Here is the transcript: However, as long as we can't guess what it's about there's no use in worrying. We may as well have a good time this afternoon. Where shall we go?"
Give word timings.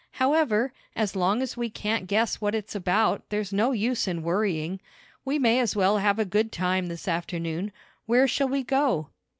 However, 0.13 0.73
as 0.95 1.15
long 1.15 1.43
as 1.43 1.55
we 1.55 1.69
can't 1.69 2.07
guess 2.07 2.41
what 2.41 2.55
it's 2.55 2.73
about 2.73 3.21
there's 3.29 3.53
no 3.53 3.71
use 3.71 4.07
in 4.07 4.23
worrying. 4.23 4.79
We 5.23 5.37
may 5.37 5.59
as 5.59 5.75
well 5.75 5.99
have 5.99 6.17
a 6.17 6.25
good 6.25 6.51
time 6.51 6.87
this 6.87 7.07
afternoon. 7.07 7.71
Where 8.07 8.27
shall 8.27 8.47
we 8.49 8.63
go?" 8.63 9.09